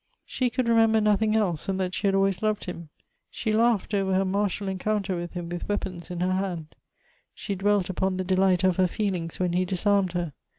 She 0.25 0.49
could 0.49 0.67
remember 0.67 0.99
nothing 0.99 1.35
else 1.35 1.67
than 1.67 1.77
that 1.77 1.93
she 1.93 2.07
had 2.07 2.15
always 2.15 2.41
loved 2.41 2.63
him. 2.65 2.89
She 3.29 3.53
laughed 3.53 3.93
over 3.93 4.15
her 4.15 4.25
martial 4.25 4.67
encounter 4.67 5.15
with 5.15 5.33
him 5.33 5.47
with 5.47 5.69
weapons 5.69 6.09
in 6.09 6.21
her 6.21 6.31
hand; 6.33 6.73
she 7.35 7.53
dwelt 7.53 7.87
upon 7.87 8.17
the 8.17 8.23
delight 8.23 8.63
of 8.63 8.77
her 8.77 8.87
feelings 8.87 9.39
when 9.39 9.53
he 9.53 9.63
disarmed 9.63 10.13
her. 10.13 10.33